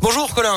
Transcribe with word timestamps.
Bonjour 0.00 0.34
Colin. 0.34 0.56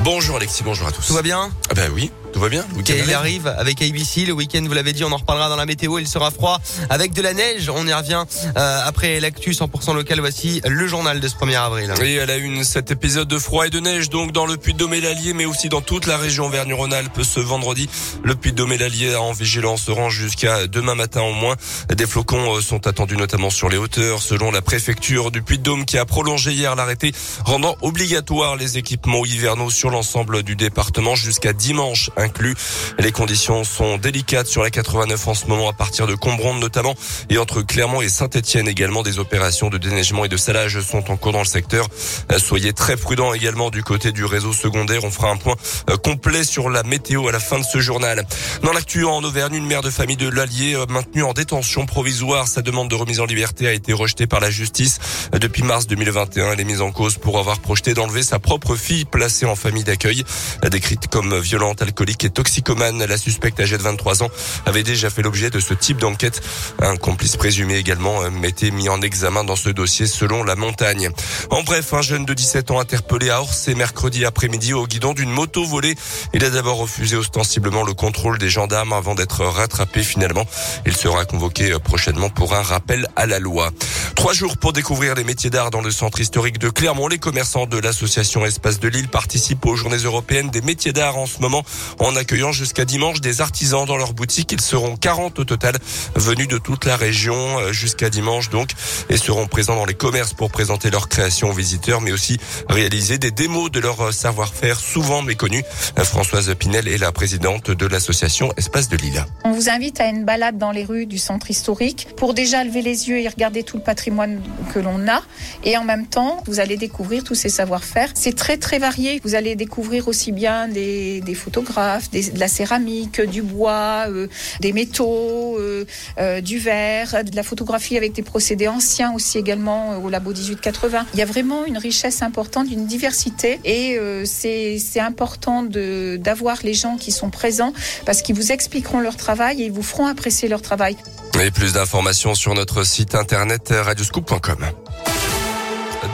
Bonjour 0.00 0.36
Alexis, 0.36 0.62
bonjour 0.62 0.86
à 0.86 0.92
tous. 0.92 1.06
Tout 1.06 1.14
va 1.14 1.22
bien? 1.22 1.50
Ah 1.70 1.74
ben 1.74 1.90
oui, 1.90 2.10
tout 2.36 2.42
va 2.42 2.50
bien. 2.50 2.66
Le 2.68 2.76
week-end 2.76 2.94
Il 3.02 3.14
arrive. 3.14 3.46
avec 3.46 3.80
ABC. 3.80 4.26
Le 4.26 4.34
week-end, 4.34 4.62
vous 4.62 4.74
l'avez 4.74 4.92
dit, 4.92 5.02
on 5.04 5.10
en 5.10 5.16
reparlera 5.16 5.48
dans 5.48 5.56
la 5.56 5.64
météo. 5.64 5.98
Il 5.98 6.06
sera 6.06 6.30
froid 6.30 6.60
avec 6.90 7.14
de 7.14 7.22
la 7.22 7.32
neige. 7.32 7.70
On 7.74 7.86
y 7.86 7.94
revient 7.94 8.24
euh, 8.58 8.80
après 8.84 9.20
l'actu 9.20 9.52
100% 9.52 9.94
local. 9.94 10.20
Voici 10.20 10.60
le 10.66 10.86
journal 10.86 11.18
de 11.18 11.28
ce 11.28 11.34
1er 11.34 11.56
avril. 11.56 11.94
Et 12.02 12.20
à 12.20 12.26
la 12.26 12.36
une, 12.36 12.62
cet 12.62 12.90
épisode 12.90 13.26
de 13.26 13.38
froid 13.38 13.66
et 13.66 13.70
de 13.70 13.80
neige, 13.80 14.10
donc 14.10 14.32
dans 14.32 14.44
le 14.44 14.58
Puy-de-Dôme 14.58 14.92
et 14.92 15.00
l'Allier, 15.00 15.32
mais 15.32 15.46
aussi 15.46 15.70
dans 15.70 15.80
toute 15.80 16.06
la 16.06 16.18
région 16.18 16.44
Auvergne-Rhône-Alpes 16.44 17.22
ce 17.22 17.40
vendredi. 17.40 17.88
Le 18.22 18.34
Puy-de-Dôme 18.34 18.72
et 18.72 18.78
l'Allier 18.78 19.16
en 19.16 19.32
vigilance 19.32 19.88
orange 19.88 20.16
jusqu'à 20.16 20.66
demain 20.66 20.94
matin 20.94 21.22
au 21.22 21.32
moins. 21.32 21.56
Des 21.88 22.06
flocons 22.06 22.56
euh, 22.56 22.60
sont 22.60 22.86
attendus 22.86 23.16
notamment 23.16 23.48
sur 23.48 23.70
les 23.70 23.78
hauteurs, 23.78 24.20
selon 24.20 24.50
la 24.50 24.60
préfecture 24.60 25.30
du 25.30 25.40
Puy-de-Dôme 25.40 25.86
qui 25.86 25.96
a 25.96 26.04
prolongé 26.04 26.52
hier 26.52 26.76
l'arrêté 26.76 27.12
rendant 27.46 27.76
obligatoire 27.80 28.56
les 28.56 28.76
équipements 28.76 29.24
hivernaux 29.24 29.70
sur 29.70 29.88
l'ensemble 29.88 30.42
du 30.42 30.54
département 30.54 31.14
jusqu'à 31.14 31.54
dimanche 31.54 32.10
inclus. 32.26 32.54
Les 32.98 33.12
conditions 33.12 33.64
sont 33.64 33.98
délicates 33.98 34.46
sur 34.46 34.62
la 34.62 34.70
89 34.70 35.28
en 35.28 35.34
ce 35.34 35.46
moment 35.46 35.68
à 35.68 35.72
partir 35.72 36.06
de 36.06 36.14
Combronde 36.14 36.60
notamment 36.60 36.94
et 37.30 37.38
entre 37.38 37.62
Clermont 37.62 38.02
et 38.02 38.08
Saint-Etienne 38.08 38.68
également 38.68 39.02
des 39.02 39.18
opérations 39.18 39.68
de 39.70 39.78
déneigement 39.78 40.24
et 40.24 40.28
de 40.28 40.36
salage 40.36 40.80
sont 40.80 41.10
en 41.10 41.16
cours 41.16 41.32
dans 41.32 41.40
le 41.40 41.44
secteur. 41.44 41.86
Euh, 42.32 42.38
Soyez 42.38 42.72
très 42.72 42.96
prudents 42.96 43.32
également 43.32 43.70
du 43.70 43.82
côté 43.82 44.12
du 44.12 44.24
réseau 44.24 44.52
secondaire. 44.52 45.04
On 45.04 45.10
fera 45.10 45.30
un 45.30 45.36
point 45.36 45.56
euh, 45.90 45.96
complet 45.96 46.44
sur 46.44 46.70
la 46.70 46.82
météo 46.82 47.28
à 47.28 47.32
la 47.32 47.40
fin 47.40 47.58
de 47.58 47.64
ce 47.64 47.78
journal. 47.78 48.24
Dans 48.62 48.72
l'actu 48.72 49.04
en 49.04 49.22
Auvergne, 49.22 49.54
une 49.54 49.66
mère 49.66 49.82
de 49.82 49.90
famille 49.90 50.16
de 50.16 50.28
l'Allier 50.28 50.74
euh, 50.74 50.86
maintenue 50.88 51.22
en 51.22 51.32
détention 51.32 51.86
provisoire. 51.86 52.48
Sa 52.48 52.62
demande 52.62 52.88
de 52.88 52.94
remise 52.94 53.20
en 53.20 53.26
liberté 53.26 53.66
a 53.66 53.72
été 53.72 53.92
rejetée 53.92 54.26
par 54.26 54.40
la 54.40 54.50
justice. 54.50 54.98
Depuis 55.32 55.62
mars 55.62 55.86
2021, 55.86 56.52
elle 56.52 56.60
est 56.60 56.64
mise 56.64 56.80
en 56.80 56.92
cause 56.92 57.16
pour 57.16 57.38
avoir 57.38 57.58
projeté 57.60 57.94
d'enlever 57.94 58.22
sa 58.22 58.38
propre 58.38 58.76
fille 58.76 59.04
placée 59.04 59.46
en 59.46 59.56
famille 59.56 59.84
d'accueil. 59.84 60.24
Décrite 60.70 61.08
comme 61.08 61.38
violente, 61.38 61.82
alcoolique 61.82 62.15
et 62.24 62.30
toxicomane, 62.30 63.04
la 63.04 63.16
suspecte 63.16 63.60
âgée 63.60 63.78
de 63.78 63.82
23 63.82 64.22
ans 64.22 64.30
avait 64.64 64.82
déjà 64.82 65.10
fait 65.10 65.22
l'objet 65.22 65.50
de 65.50 65.60
ce 65.60 65.74
type 65.74 65.98
d'enquête. 65.98 66.40
Un 66.80 66.96
complice 66.96 67.36
présumé 67.36 67.76
également 67.76 68.22
euh, 68.22 68.30
été 68.46 68.70
mis 68.70 68.88
en 68.88 69.02
examen 69.02 69.44
dans 69.44 69.56
ce 69.56 69.68
dossier 69.70 70.06
selon 70.06 70.44
la 70.44 70.54
montagne. 70.54 71.10
En 71.50 71.62
bref, 71.62 71.92
un 71.92 72.02
jeune 72.02 72.24
de 72.24 72.32
17 72.32 72.70
ans 72.70 72.78
interpellé 72.78 73.28
à 73.30 73.40
Orsay 73.40 73.74
mercredi 73.74 74.24
après-midi 74.24 74.72
au 74.72 74.86
guidon 74.86 75.14
d'une 75.14 75.30
moto 75.30 75.64
volée. 75.64 75.96
Il 76.32 76.44
a 76.44 76.50
d'abord 76.50 76.78
refusé 76.78 77.16
ostensiblement 77.16 77.82
le 77.82 77.92
contrôle 77.92 78.38
des 78.38 78.48
gendarmes 78.48 78.92
avant 78.92 79.14
d'être 79.14 79.44
rattrapé 79.44 80.02
finalement. 80.02 80.46
Il 80.86 80.96
sera 80.96 81.24
convoqué 81.24 81.72
euh, 81.72 81.78
prochainement 81.78 82.30
pour 82.30 82.54
un 82.54 82.62
rappel 82.62 83.08
à 83.16 83.26
la 83.26 83.38
loi. 83.38 83.70
Trois 84.14 84.32
jours 84.32 84.56
pour 84.56 84.72
découvrir 84.72 85.14
les 85.14 85.24
métiers 85.24 85.50
d'art 85.50 85.70
dans 85.70 85.82
le 85.82 85.90
centre 85.90 86.20
historique 86.20 86.58
de 86.58 86.68
Clermont. 86.68 87.08
Les 87.08 87.18
commerçants 87.18 87.66
de 87.66 87.78
l'association 87.78 88.46
Espace 88.46 88.78
de 88.78 88.88
Lille 88.88 89.08
participent 89.08 89.66
aux 89.66 89.76
journées 89.76 89.96
européennes 89.96 90.50
des 90.50 90.60
métiers 90.60 90.92
d'art 90.92 91.16
en 91.16 91.26
ce 91.26 91.40
moment 91.40 91.64
en 91.98 92.05
accueillant 92.14 92.52
jusqu'à 92.52 92.84
dimanche 92.84 93.20
des 93.20 93.40
artisans 93.40 93.84
dans 93.86 93.96
leur 93.96 94.12
boutique. 94.12 94.52
Ils 94.52 94.60
seront 94.60 94.96
40 94.96 95.38
au 95.40 95.44
total 95.44 95.76
venus 96.14 96.46
de 96.46 96.58
toute 96.58 96.84
la 96.84 96.96
région 96.96 97.58
euh, 97.58 97.72
jusqu'à 97.72 98.10
dimanche 98.10 98.50
donc 98.50 98.70
et 99.08 99.16
seront 99.16 99.46
présents 99.46 99.76
dans 99.76 99.84
les 99.84 99.94
commerces 99.94 100.34
pour 100.34 100.50
présenter 100.50 100.90
leurs 100.90 101.08
créations 101.08 101.50
aux 101.50 101.54
visiteurs 101.54 102.00
mais 102.00 102.12
aussi 102.12 102.38
réaliser 102.68 103.18
des 103.18 103.30
démos 103.30 103.70
de 103.70 103.80
leur 103.80 104.00
euh, 104.00 104.12
savoir-faire 104.12 104.78
souvent 104.78 105.22
méconnus. 105.22 105.64
Euh, 105.98 106.04
Françoise 106.04 106.54
Pinel 106.54 106.86
est 106.86 106.98
la 106.98 107.12
présidente 107.12 107.70
de 107.70 107.86
l'association 107.86 108.52
Espace 108.56 108.88
de 108.88 108.96
Lille. 108.96 109.24
On 109.44 109.52
vous 109.52 109.68
invite 109.68 110.00
à 110.00 110.06
une 110.06 110.24
balade 110.24 110.58
dans 110.58 110.70
les 110.70 110.84
rues 110.84 111.06
du 111.06 111.18
centre 111.18 111.50
historique 111.50 112.08
pour 112.16 112.34
déjà 112.34 112.62
lever 112.62 112.82
les 112.82 113.08
yeux 113.08 113.18
et 113.20 113.28
regarder 113.28 113.62
tout 113.62 113.78
le 113.78 113.82
patrimoine 113.82 114.42
que 114.72 114.78
l'on 114.78 115.08
a. 115.08 115.22
Et 115.64 115.76
en 115.76 115.84
même 115.84 116.06
temps, 116.06 116.42
vous 116.46 116.60
allez 116.60 116.76
découvrir 116.76 117.24
tous 117.24 117.34
ces 117.34 117.48
savoir-faire. 117.48 118.10
C'est 118.14 118.36
très 118.36 118.58
très 118.58 118.78
varié. 118.78 119.20
Vous 119.24 119.34
allez 119.34 119.56
découvrir 119.56 120.08
aussi 120.08 120.32
bien 120.32 120.68
des 120.68 121.22
photographes, 121.34 121.95
de 122.12 122.38
la 122.38 122.48
céramique, 122.48 123.20
du 123.20 123.42
bois, 123.42 124.06
euh, 124.08 124.28
des 124.60 124.72
métaux, 124.72 125.56
euh, 125.58 125.84
euh, 126.18 126.40
du 126.40 126.58
verre, 126.58 127.24
de 127.24 127.34
la 127.34 127.42
photographie 127.42 127.96
avec 127.96 128.12
des 128.12 128.22
procédés 128.22 128.68
anciens 128.68 129.12
aussi 129.14 129.38
également 129.38 129.98
au 129.98 130.08
labo 130.08 130.30
1880. 130.30 131.06
Il 131.14 131.18
y 131.18 131.22
a 131.22 131.26
vraiment 131.26 131.64
une 131.64 131.78
richesse 131.78 132.22
importante, 132.22 132.70
une 132.70 132.86
diversité 132.86 133.60
et 133.64 133.98
c'est 134.24 135.00
important 135.00 135.62
d'avoir 135.62 136.58
les 136.62 136.74
gens 136.74 136.96
qui 136.96 137.12
sont 137.12 137.30
présents 137.30 137.72
parce 138.04 138.22
qu'ils 138.22 138.36
vous 138.36 138.52
expliqueront 138.52 139.00
leur 139.00 139.16
travail 139.16 139.62
et 139.62 139.66
ils 139.66 139.72
vous 139.72 139.82
feront 139.82 140.06
apprécier 140.06 140.48
leur 140.48 140.62
travail. 140.62 140.96
Et 141.40 141.50
plus 141.50 141.74
d'informations 141.74 142.34
sur 142.34 142.54
notre 142.54 142.84
site 142.84 143.14
internet 143.14 143.68
radioscoop.com. 143.70 144.66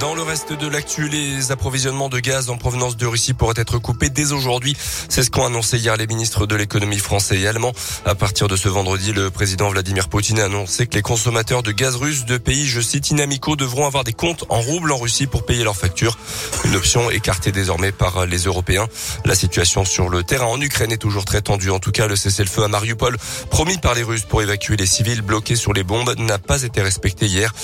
Dans 0.03 0.17
le 0.17 0.23
reste 0.23 0.53
de 0.53 0.67
l'actu, 0.67 1.09
les 1.09 1.53
approvisionnements 1.53 2.09
de 2.09 2.19
gaz 2.19 2.51
en 2.51 2.57
provenance 2.57 2.97
de 2.97 3.07
Russie 3.07 3.35
pourraient 3.35 3.55
être 3.57 3.79
coupés 3.79 4.11
dès 4.11 4.33
aujourd'hui. 4.33 4.77
C'est 5.09 5.23
ce 5.23 5.31
qu'ont 5.31 5.47
annoncé 5.47 5.79
hier 5.79 5.97
les 5.97 6.09
ministres 6.09 6.45
de 6.45 6.57
l'économie 6.57 6.99
français 6.99 7.39
et 7.39 7.47
allemand. 7.47 7.71
À 8.05 8.17
partir 8.17 8.49
de 8.49 8.57
ce 8.57 8.69
vendredi, 8.69 9.13
le 9.13 9.31
président 9.31 9.71
Vladimir 9.71 10.09
Poutine 10.09 10.41
a 10.41 10.47
annoncé 10.47 10.89
que 10.89 10.97
les 10.97 11.03
consommateurs 11.03 11.63
de 11.63 11.71
gaz 11.71 11.95
russe 11.95 12.25
de 12.25 12.37
pays, 12.37 12.67
je 12.67 12.81
cite, 12.81 13.11
inamicaux 13.11 13.55
devront 13.55 13.87
avoir 13.87 14.03
des 14.03 14.13
comptes 14.13 14.45
en 14.49 14.61
roubles 14.61 14.91
en 14.91 14.99
Russie 14.99 15.29
pour 15.29 15.47
payer 15.47 15.63
leurs 15.63 15.77
factures. 15.77 16.19
Une 16.65 16.75
option 16.75 17.09
écartée 17.13 17.53
désormais 17.53 17.93
par 17.93 18.27
les 18.27 18.39
Européens. 18.39 18.89
La 19.25 19.37
situation 19.37 19.85
sur 19.85 20.09
le 20.09 20.25
terrain 20.25 20.47
en 20.47 20.61
Ukraine 20.61 20.91
est 20.91 20.97
toujours 20.97 21.25
très 21.25 21.43
tendue. 21.43 21.71
En 21.71 21.79
tout 21.79 21.93
cas, 21.93 22.09
le 22.09 22.17
cessez-le-feu 22.17 22.65
à 22.65 22.69
Mariupol, 22.69 23.17
promis 23.51 23.79
par 23.79 23.95
les 23.95 24.03
Russes 24.03 24.25
pour 24.25 24.43
évacuer 24.43 24.77
les 24.77 24.87
civils 24.87 25.23
bloqués 25.23 25.55
sur 25.55 25.73
les 25.73 25.85
bombes, 25.85 26.13
n'a 26.19 26.39
pas 26.39 26.65
été 26.65 26.83
respecté 26.83 27.27
hier. 27.27 27.55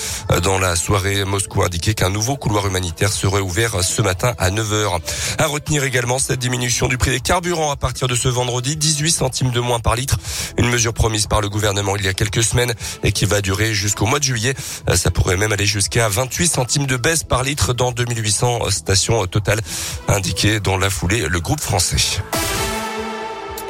Dans 0.44 0.60
la 0.60 0.76
soirée, 0.76 1.24
Moscou 1.24 1.62
a 1.62 1.66
indiqué 1.66 1.94
qu'un 1.94 2.10
nouveau 2.10 2.27
couloir 2.36 2.66
humanitaire 2.66 3.12
serait 3.12 3.40
ouvert 3.40 3.82
ce 3.82 4.02
matin 4.02 4.34
à 4.38 4.50
9h. 4.50 5.00
À 5.38 5.46
retenir 5.46 5.84
également 5.84 6.18
cette 6.18 6.38
diminution 6.38 6.88
du 6.88 6.98
prix 6.98 7.10
des 7.10 7.20
carburants 7.20 7.70
à 7.70 7.76
partir 7.76 8.08
de 8.08 8.14
ce 8.14 8.28
vendredi, 8.28 8.76
18 8.76 9.10
centimes 9.10 9.50
de 9.50 9.60
moins 9.60 9.80
par 9.80 9.96
litre. 9.96 10.16
Une 10.56 10.68
mesure 10.68 10.94
promise 10.94 11.26
par 11.26 11.40
le 11.40 11.48
gouvernement 11.48 11.96
il 11.96 12.04
y 12.04 12.08
a 12.08 12.14
quelques 12.14 12.42
semaines 12.42 12.74
et 13.02 13.12
qui 13.12 13.24
va 13.24 13.40
durer 13.40 13.74
jusqu'au 13.74 14.06
mois 14.06 14.18
de 14.18 14.24
juillet. 14.24 14.54
Euh, 14.88 14.96
Ça 14.96 15.10
pourrait 15.10 15.36
même 15.36 15.52
aller 15.52 15.66
jusqu'à 15.66 16.08
28 16.08 16.48
centimes 16.48 16.86
de 16.86 16.96
baisse 16.96 17.24
par 17.24 17.42
litre 17.42 17.72
dans 17.72 17.92
2800 17.92 18.70
stations 18.70 19.26
totales, 19.26 19.60
indiqué 20.08 20.60
dans 20.60 20.76
la 20.76 20.90
foulée 20.90 21.26
le 21.28 21.40
groupe 21.40 21.60
français. 21.60 21.96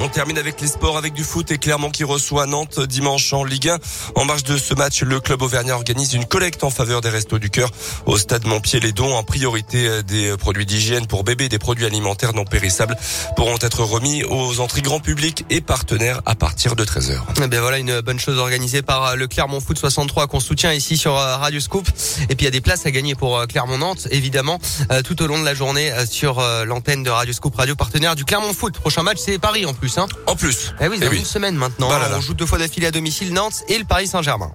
On 0.00 0.08
termine 0.08 0.38
avec 0.38 0.60
les 0.60 0.68
sports 0.68 0.96
avec 0.96 1.12
du 1.12 1.24
foot 1.24 1.50
et 1.50 1.58
Clermont 1.58 1.90
qui 1.90 2.04
reçoit 2.04 2.46
Nantes 2.46 2.78
dimanche 2.80 3.32
en 3.32 3.42
Ligue 3.42 3.70
1. 3.70 3.78
En 4.14 4.24
marge 4.24 4.44
de 4.44 4.56
ce 4.56 4.72
match, 4.74 5.02
le 5.02 5.18
club 5.18 5.42
auvergnat 5.42 5.74
organise 5.74 6.14
une 6.14 6.24
collecte 6.24 6.62
en 6.62 6.70
faveur 6.70 7.00
des 7.00 7.08
restos 7.08 7.40
du 7.40 7.50
cœur 7.50 7.68
au 8.06 8.16
stade 8.16 8.46
Montpied. 8.46 8.78
Les 8.78 8.92
dons 8.92 9.12
en 9.16 9.24
priorité 9.24 9.88
euh, 9.88 10.02
des 10.02 10.36
produits 10.36 10.66
d'hygiène 10.66 11.08
pour 11.08 11.24
bébés, 11.24 11.48
des 11.48 11.58
produits 11.58 11.84
alimentaires 11.84 12.32
non 12.32 12.44
périssables 12.44 12.96
pourront 13.34 13.58
être 13.60 13.82
remis 13.82 14.22
aux 14.22 14.60
entrées 14.60 14.82
grand 14.82 15.00
public 15.00 15.44
et 15.50 15.60
partenaires 15.60 16.20
à 16.26 16.36
partir 16.36 16.76
de 16.76 16.84
13h. 16.84 17.18
Eh 17.42 17.48
bien 17.48 17.60
voilà 17.60 17.78
une 17.78 18.00
bonne 18.00 18.20
chose 18.20 18.38
organisée 18.38 18.82
par 18.82 19.04
euh, 19.04 19.14
le 19.16 19.26
Clermont 19.26 19.60
Foot 19.60 19.78
63 19.78 20.28
qu'on 20.28 20.40
soutient 20.40 20.72
ici 20.72 20.96
sur 20.96 21.16
euh, 21.18 21.36
Radio 21.38 21.58
Scoop. 21.58 21.88
Et 22.30 22.36
puis 22.36 22.42
il 22.42 22.44
y 22.44 22.48
a 22.48 22.52
des 22.52 22.60
places 22.60 22.86
à 22.86 22.92
gagner 22.92 23.16
pour 23.16 23.44
Clermont 23.48 23.78
Nantes 23.78 24.06
évidemment 24.12 24.60
tout 25.04 25.20
au 25.22 25.26
long 25.26 25.40
de 25.40 25.44
la 25.44 25.54
journée 25.54 25.92
sur 26.08 26.40
l'antenne 26.64 27.02
de 27.02 27.10
Radio 27.10 27.32
Scoop, 27.32 27.54
radio 27.56 27.74
partenaire 27.74 28.14
du 28.14 28.24
Clermont 28.24 28.52
Foot. 28.52 28.78
Prochain 28.78 29.02
match 29.02 29.18
c'est 29.18 29.38
Paris 29.38 29.66
en 29.66 29.74
plus. 29.74 29.87
Hein. 29.96 30.06
En 30.26 30.36
plus. 30.36 30.74
Eh 30.80 30.88
oui, 30.88 30.98
Eh 31.00 31.04
dans 31.04 31.10
oui. 31.10 31.18
une 31.18 31.24
semaine 31.24 31.54
maintenant. 31.54 31.88
Bah 31.88 31.98
là 31.98 32.08
là. 32.08 32.16
On 32.18 32.20
joue 32.20 32.34
deux 32.34 32.44
fois 32.46 32.58
d'affilée 32.58 32.88
à 32.88 32.90
domicile 32.90 33.32
Nantes 33.32 33.62
et 33.68 33.78
le 33.78 33.84
Paris 33.84 34.08
Saint-Germain. 34.08 34.50